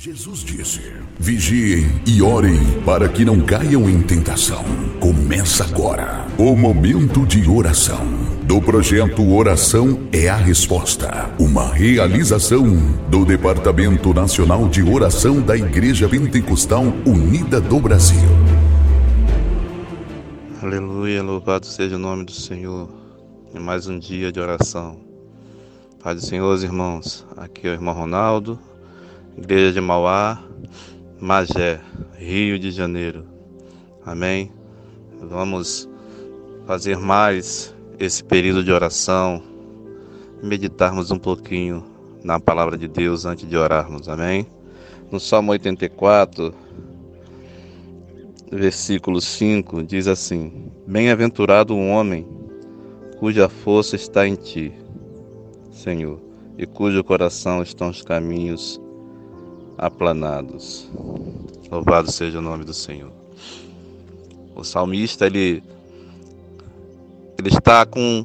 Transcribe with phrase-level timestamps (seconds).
[0.00, 0.80] Jesus disse:
[1.18, 4.62] Vigiem e orem para que não caiam em tentação.
[5.00, 8.06] Começa agora o momento de oração
[8.44, 12.64] do projeto Oração é a Resposta, uma realização
[13.10, 18.28] do Departamento Nacional de Oração da Igreja Pentecostal Unida do Brasil.
[20.62, 22.88] Aleluia, louvado seja o nome do Senhor.
[23.52, 25.00] Em mais um dia de oração.
[26.00, 28.60] Pai do Senhor, irmãos, aqui é o irmão Ronaldo,
[29.36, 30.42] Igreja de Mauá,
[31.20, 31.80] Magé,
[32.16, 33.24] Rio de Janeiro.
[34.04, 34.52] Amém?
[35.20, 35.88] Vamos
[36.66, 39.42] fazer mais esse período de oração,
[40.42, 41.84] meditarmos um pouquinho
[42.22, 44.08] na palavra de Deus antes de orarmos.
[44.08, 44.46] Amém?
[45.10, 46.54] No Salmo 84,
[48.50, 52.26] versículo 5, diz assim: Bem-aventurado o homem
[53.18, 54.72] cuja força está em ti,
[55.72, 56.20] Senhor,
[56.56, 58.80] e cujo coração estão os caminhos
[59.78, 60.88] aplanados.
[61.70, 63.12] Louvado seja o nome do Senhor.
[64.54, 65.62] O salmista ele
[67.38, 68.24] ele está com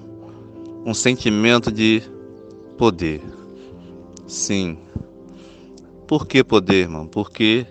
[0.83, 2.01] um sentimento de
[2.77, 3.21] poder.
[4.25, 4.79] Sim.
[6.07, 7.05] Por que poder, irmão?
[7.05, 7.67] Porque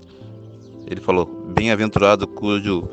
[0.86, 2.88] ele falou: "Bem-aventurado cujo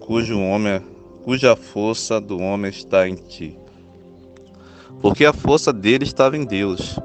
[0.00, 0.80] cujo homem,
[1.22, 3.58] cuja força do homem está em ti."
[5.02, 6.98] Porque a força dele estava em Deus.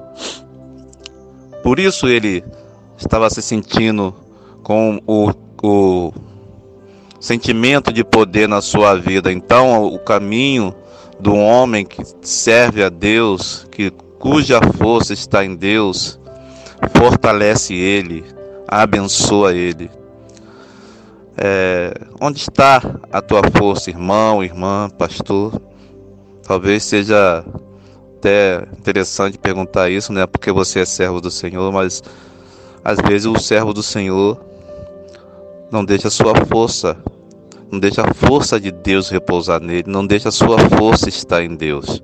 [1.61, 2.43] Por isso ele
[3.05, 4.13] estava se sentindo
[4.63, 6.13] com o, o
[7.19, 9.31] sentimento de poder na sua vida.
[9.31, 10.73] Então, o caminho
[11.19, 16.19] do homem que serve a Deus, que cuja força está em Deus,
[16.95, 18.25] fortalece ele,
[18.67, 19.89] abençoa ele.
[21.37, 25.61] É, onde está a tua força, irmão, irmã, pastor?
[26.43, 27.43] Talvez seja
[28.17, 30.25] até interessante perguntar isso, né?
[30.25, 32.03] Porque você é servo do Senhor, mas
[32.83, 34.39] às vezes o servo do Senhor
[35.71, 36.97] não deixa a sua força,
[37.71, 41.55] não deixa a força de Deus repousar nele, não deixa a sua força estar em
[41.55, 42.03] Deus.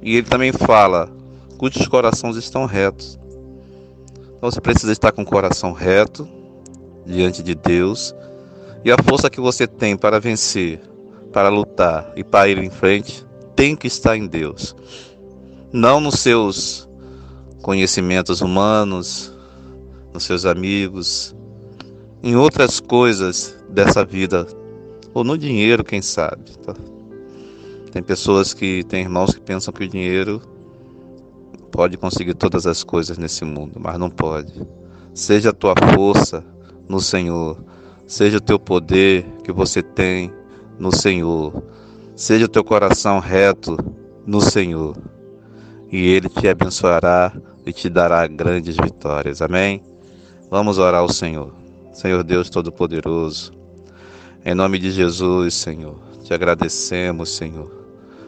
[0.00, 1.10] E ele também fala:
[1.58, 3.18] cujos corações estão retos.
[4.36, 6.28] Então você precisa estar com o coração reto
[7.04, 8.14] diante de Deus.
[8.84, 10.78] E a força que você tem para vencer,
[11.32, 13.26] para lutar e para ir em frente,
[13.56, 14.76] tem que estar em Deus.
[15.72, 16.86] Não nos seus
[17.64, 19.32] conhecimentos humanos,
[20.12, 21.34] nos seus amigos,
[22.22, 24.46] em outras coisas dessa vida,
[25.14, 26.58] ou no dinheiro, quem sabe.
[26.58, 26.74] Tá?
[27.90, 30.42] Tem pessoas que, tem irmãos que pensam que o dinheiro
[31.72, 34.60] pode conseguir todas as coisas nesse mundo, mas não pode.
[35.14, 36.44] Seja a tua força
[36.86, 37.64] no Senhor,
[38.06, 40.30] seja o teu poder que você tem
[40.78, 41.64] no Senhor,
[42.14, 43.78] seja o teu coração reto
[44.26, 44.94] no Senhor,
[45.90, 47.32] e Ele te abençoará
[47.66, 49.40] e te dará grandes vitórias.
[49.40, 49.82] Amém?
[50.50, 51.52] Vamos orar ao Senhor.
[51.92, 53.52] Senhor Deus Todo-Poderoso,
[54.44, 57.70] em nome de Jesus, Senhor, te agradecemos, Senhor,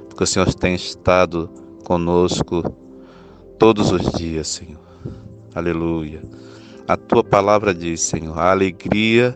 [0.09, 1.51] porque o Senhor tem estado
[1.85, 2.63] conosco
[3.59, 4.81] todos os dias, Senhor.
[5.53, 6.23] Aleluia.
[6.87, 9.35] A tua palavra diz, Senhor, a alegria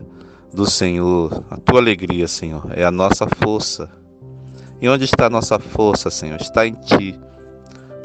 [0.53, 3.89] do Senhor, a tua alegria, Senhor, é a nossa força.
[4.79, 6.39] E onde está a nossa força, Senhor?
[6.39, 7.19] Está em ti,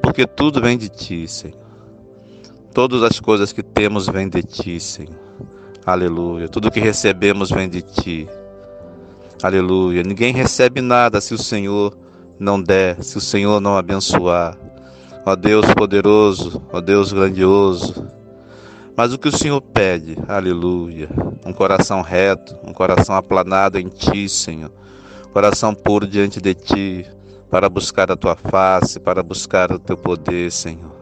[0.03, 1.66] porque tudo vem de ti, Senhor.
[2.77, 5.17] Todas as coisas que temos vêm de ti, Senhor.
[5.87, 6.47] Aleluia.
[6.47, 8.29] Tudo que recebemos vem de ti.
[9.43, 10.03] Aleluia.
[10.03, 11.97] Ninguém recebe nada se o Senhor
[12.39, 14.59] não der, se o Senhor não abençoar.
[15.25, 18.07] Ó Deus poderoso, ó Deus grandioso.
[18.95, 21.09] Mas o que o Senhor pede, aleluia,
[21.47, 24.71] um coração reto, um coração aplanado em Ti, Senhor,
[25.33, 27.07] coração puro diante de Ti,
[27.51, 30.96] para buscar a Tua face, para buscar o Teu poder, Senhor.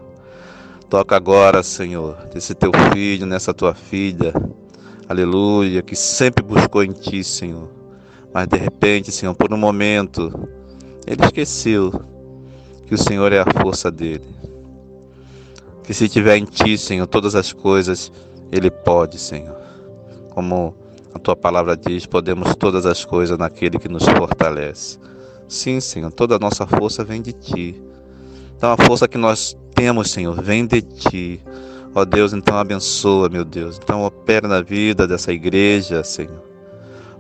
[0.89, 4.33] Toca agora, Senhor, desse teu filho, nessa tua filha,
[5.09, 7.71] aleluia, que sempre buscou em ti, Senhor.
[8.33, 10.49] Mas de repente, Senhor, por um momento,
[11.06, 11.93] ele esqueceu
[12.87, 14.28] que o Senhor é a força dele.
[15.82, 18.12] Que se tiver em ti, Senhor, todas as coisas,
[18.53, 19.56] ele pode, Senhor.
[20.31, 20.76] Como
[21.14, 24.99] a tua palavra diz, podemos todas as coisas naquele que nos fortalece.
[25.49, 27.82] Sim, Senhor, toda a nossa força vem de ti.
[28.56, 31.41] Então a força que nós temos, Senhor, vem de ti.
[31.94, 33.79] Ó Deus, então abençoa, meu Deus.
[33.82, 36.43] Então opera na vida dessa igreja, Senhor.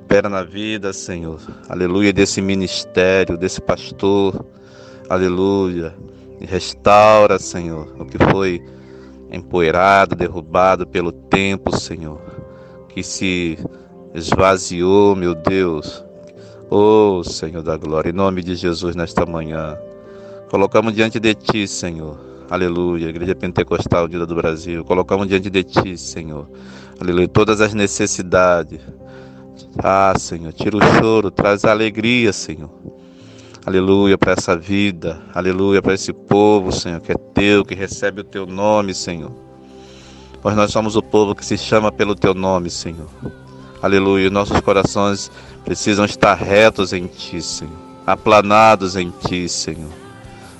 [0.02, 1.40] Opera na vida, Senhor.
[1.68, 4.44] Aleluia, desse ministério, desse pastor.
[5.08, 5.94] Aleluia.
[6.40, 8.62] E restaura, Senhor, o que foi
[9.30, 12.20] empoeirado, derrubado pelo tempo, Senhor.
[12.88, 13.58] Que se
[14.14, 16.04] esvaziou, meu Deus.
[16.70, 19.76] Oh, Senhor da glória, em nome de Jesus nesta manhã.
[20.50, 22.18] Colocamos diante de Ti, Senhor,
[22.50, 26.48] aleluia, Igreja Pentecostal Unida do Brasil, colocamos diante de Ti, Senhor,
[27.00, 28.80] aleluia, todas as necessidades.
[29.82, 32.70] Ah, Senhor, tira o choro, traz a alegria, Senhor.
[33.66, 38.24] Aleluia para essa vida, aleluia para esse povo, Senhor, que é teu, que recebe o
[38.24, 39.32] teu nome, Senhor.
[40.42, 43.08] Pois nós somos o povo que se chama pelo teu nome, Senhor.
[43.80, 45.30] Aleluia, nossos corações
[45.64, 47.72] precisam estar retos em ti, Senhor,
[48.06, 50.03] aplanados em ti, Senhor.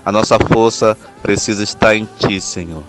[0.05, 2.83] A nossa força precisa estar em ti, Senhor,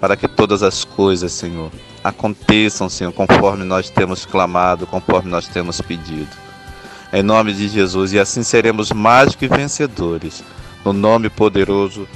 [0.00, 1.70] para que todas as coisas, Senhor,
[2.04, 6.28] aconteçam, Senhor, conforme nós temos clamado, conforme nós temos pedido.
[7.12, 10.44] Em nome de Jesus, e assim seremos mais que vencedores,
[10.84, 12.06] no nome poderoso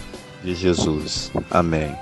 [0.44, 1.32] de Jesus.
[1.50, 1.96] Amém.